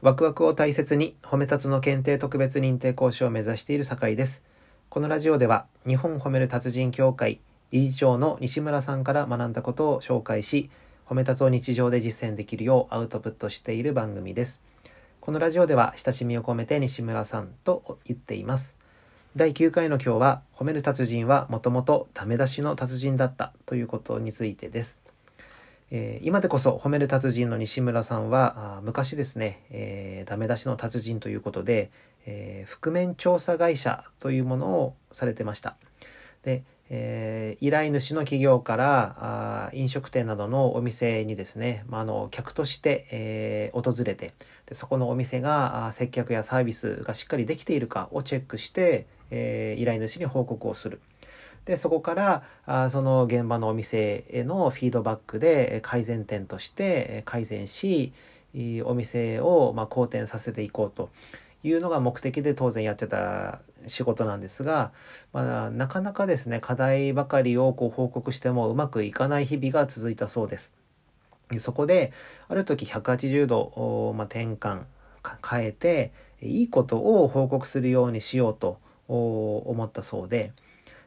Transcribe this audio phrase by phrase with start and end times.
[0.00, 4.44] ワクワクを大切に褒め立つの検定特別認定講師を目指している酒井です。
[4.90, 7.40] このラジオでは日本褒める達人協会
[7.72, 10.70] 理事長の西村さんから学んだことを紹介し
[11.04, 14.60] 褒め立つを日常で実践できるようアウトプットしている番組です。
[15.18, 18.78] このラジオでは親しみを込めて西村さんと言っています。
[19.34, 25.07] 第9回の今日は褒める達人はもともとダメ出しの達人だったということについてです。
[25.90, 31.90] えー、今でこそ褒める達人の西村さんは昔ですね、えー、ダメ出しの達人ということで、
[32.26, 35.76] えー、覆面調査会社というものをされてました。
[36.42, 44.32] で、え、依頼主の企業からあ飲食店などのお店にですね、まあ、の客として、え、訪れて
[44.66, 51.00] でそこのお店が接客やサービスがしっかりできているかをチェックして、え、依頼主に報告をする。
[51.68, 58.14] でそこからあその現場のお店へのフィードバックで改善点として改善し
[58.86, 61.10] お店をま好転させていこうと
[61.62, 64.92] いうのが目的で当然やってた仕事なんですが、
[65.34, 70.72] まあ、なかなかですね課題ばかりをこう報告してもうまくいかない日々が続いたそうです。
[71.58, 72.14] そこで
[72.48, 74.84] ある時180度、まあ、転換
[75.46, 80.52] 変えていいことを報告するようにしようと思ったそうで。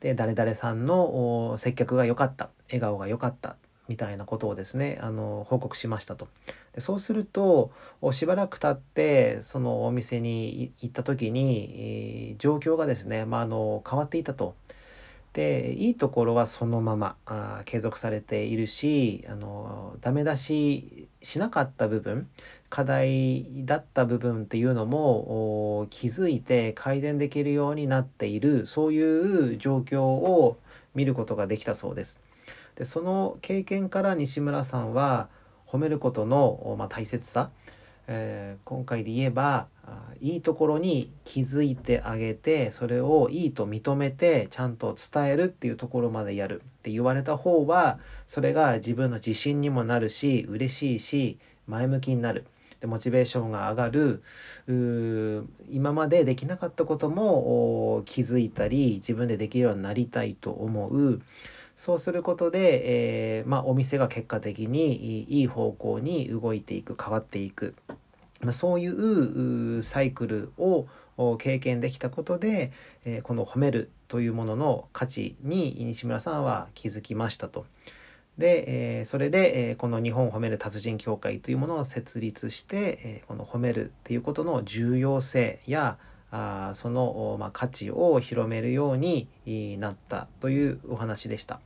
[0.00, 3.56] で誰々さんの接客が良かった笑顔が良かった
[3.88, 6.28] みたいなことをですねあの報告しましたと。
[6.74, 7.70] でそうすると
[8.12, 14.54] しばらく経ってそのお店に行った時に、えー、状況がですね、まあ、あの変わっていたと。
[15.32, 22.28] でいいところはそのままあ継続されているしあのダメ出ししなかった部分
[22.70, 30.56] 課題だった部分っていうのも気づいて改善できるようになっているそういう状況を
[30.94, 32.20] 見ることができたそうです。
[32.76, 35.28] でその経験から西村さんは
[35.66, 37.50] 褒めることの、まあ、大切さ
[38.08, 39.66] えー、今回で言えば
[40.20, 52.46] いいところに気づいてあげてそれをいいと認めてちゃんと伝えるっていうところまでやるって言われた方はそれが自分の自信にもなるし嬉しいし前向きになる。
[52.80, 54.22] でモチベーションが上がる。
[55.70, 61.22] 今までできなかったことも気づいたり自分でできるようになりたいと思う。
[61.76, 67.74] そうすることで、えー、まあ、お店が結果的にいい方向に動いていく変わっていく、
[68.40, 70.86] ま、そういうサイクルを
[71.38, 72.72] 経験できたことで、
[73.04, 77.66] え、この褒めるというものの価値に西村さんは気づきましたと。
[78.38, 85.98] で、え、それで、え、この日本褒める達人協会というものを設立して、え、この褒めるっていうことの重要性や
[86.30, 89.28] あその、ま、価値を広めるように
[89.78, 91.60] なったというお話でした。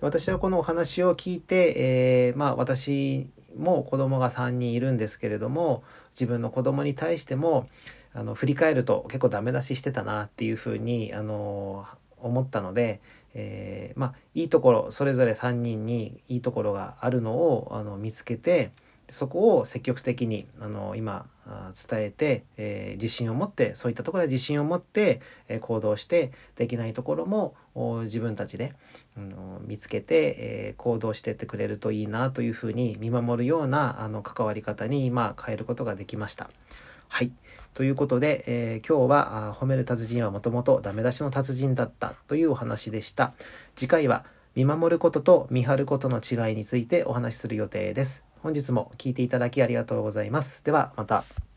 [0.00, 3.28] 私はこのお話を聞いて、えー、まあ私
[3.60, 5.84] も子供が3人いるんですけれども
[6.14, 7.68] 自分の子供に対しても
[8.12, 11.86] あの振り返ると結構ダメ出ししてたなっていうふうにあの
[12.18, 13.00] 思ったので、
[13.34, 18.72] えー、まあいいところそれぞれ3人にいいところがあるのをあの見つけて
[19.10, 21.26] そこを積極的にあの今
[21.88, 27.54] 伝えて、えー、自信を持ってそういったところで自信を持って、えー、行動してできないところも
[28.04, 28.74] 自分たちで、
[29.16, 29.34] うん、
[29.66, 36.50] 見つけて、えー、行動してってくれるといいなというふうに見守るようなあの関わり方に今変えることができました。
[37.08, 37.32] はい。
[37.74, 43.32] ということで、えー、今日は褒める達人はもともとダメ出しの達人だったというお話でした。
[43.76, 48.29] 次回は見守ることと見張ることの違いについてお話しする予定です。
[48.42, 50.64] 本日も聴いていただきありがとうございます。
[50.64, 51.49] ではまた。